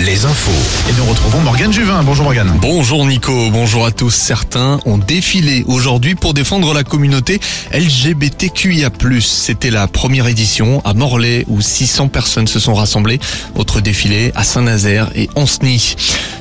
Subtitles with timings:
[0.00, 0.52] Les infos.
[0.88, 2.04] Et nous retrouvons Morgane Juvin.
[2.04, 2.56] Bonjour Morgane.
[2.60, 4.14] Bonjour Nico, bonjour à tous.
[4.14, 7.40] Certains ont défilé aujourd'hui pour défendre la communauté
[7.72, 8.90] LGBTQIA+.
[9.20, 13.18] C'était la première édition à Morlaix où 600 personnes se sont rassemblées.
[13.56, 15.96] Autre défilé à Saint-Nazaire et Ancenis.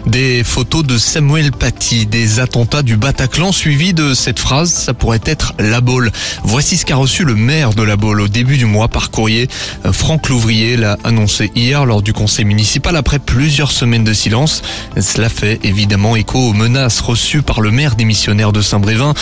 [0.08, 5.20] Des photos de Samuel Paty, des attentats du Bataclan suivis de cette phrase, ça pourrait
[5.26, 6.12] être la Baule.
[6.44, 9.50] Voici ce qu'a reçu le maire de la Baule au début du mois par courrier.
[9.92, 14.62] Franck Louvrier l'a annoncé hier lors du conseil municipal après plusieurs semaines de silence.
[14.98, 19.14] Cela fait évidemment écho aux menaces reçues par le maire démissionnaire de Saint-Brévin.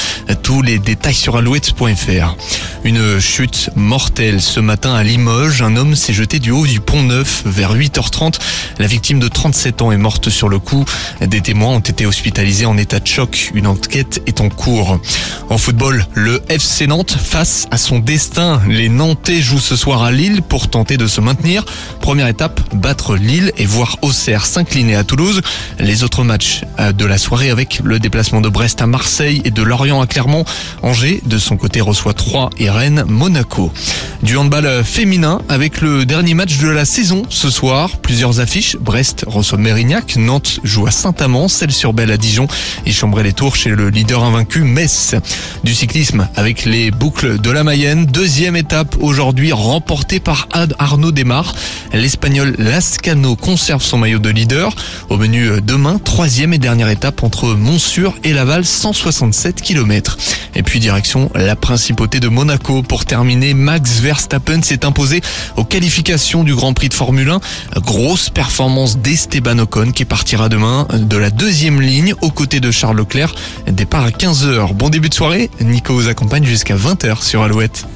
[0.44, 2.36] Tous les détails sur alouette.fr.
[2.84, 5.64] Une chute mortelle ce matin à Limoges.
[5.64, 8.36] Un homme s'est jeté du haut du pont Neuf vers 8h30.
[8.78, 10.75] La victime de 37 ans est morte sur le coup.
[11.22, 13.52] Des témoins ont été hospitalisés en état de choc.
[13.54, 15.00] Une enquête est en cours.
[15.50, 18.62] En football, le FC Nantes face à son destin.
[18.68, 21.64] Les Nantais jouent ce soir à Lille pour tenter de se maintenir.
[22.02, 25.42] Première étape, battre Lille et voir Auxerre s'incliner à Toulouse.
[25.80, 29.52] Les autres matchs euh, de la soirée avec le déplacement de Brest à Marseille et
[29.52, 30.46] de Lorient à Clermont.
[30.82, 33.72] Angers, de son côté, reçoit 3 et Rennes, Monaco.
[34.24, 37.98] Du handball féminin avec le dernier match de la saison ce soir.
[38.02, 38.78] Plusieurs affiches.
[38.78, 40.16] Brest reçoit Mérignac.
[40.16, 41.48] Nantes joue à Saint-Amand.
[41.48, 42.48] Celle-sur-Belle à Dijon.
[42.86, 45.16] Et Chambray les Tours chez le leader invaincu Metz.
[45.64, 48.06] Du cyclisme avec les boucles de la Mayenne.
[48.06, 50.48] Deuxième étape aujourd'hui remportée par
[50.80, 51.54] Arnaud Desmar.
[51.94, 54.76] L'Espagnol Lascano conserve son maillot de leader.
[55.10, 60.18] Au menu demain, troisième et dernière étape entre Montsur et Laval, 167 km.
[60.56, 63.54] Et puis direction la principauté de Monaco pour terminer.
[63.54, 65.22] Max Verstappen s'est imposé
[65.58, 67.40] aux qualifications du Grand Prix de Formule 1.
[67.80, 72.98] Grosse performance d'Esteban Ocon qui partira demain de la deuxième ligne aux côtés de Charles
[72.98, 73.34] Leclerc.
[73.66, 74.76] Départ à 15h.
[74.76, 75.50] Bon début de soirée.
[75.60, 77.88] Nico vous accompagne jusqu'à 20h sur Alouette.